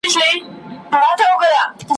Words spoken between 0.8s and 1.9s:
باید پیغام ولري,